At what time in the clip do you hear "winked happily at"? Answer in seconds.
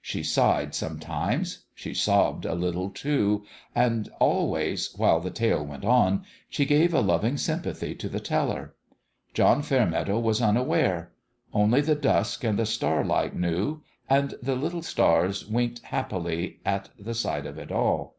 15.48-16.90